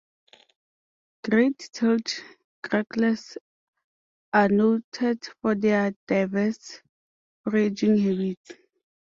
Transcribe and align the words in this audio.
Great-tailed 1.29 2.09
grackles 2.63 3.37
are 4.33 4.49
noted 4.49 5.23
for 5.43 5.53
their 5.53 5.93
diverse 6.07 6.81
foraging 7.43 7.99
habits. 7.99 8.51